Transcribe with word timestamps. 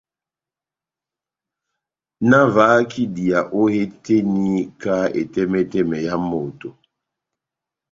Nahavahak' 2.27 2.95
idiya 3.03 3.39
ó 3.59 3.61
hé 3.73 3.81
tɛ́h 4.03 4.21
eni 4.27 4.53
ka 4.81 4.93
etɛmɛtɛmɛ 5.21 5.97
yá 6.05 6.15
moto. 6.29 6.69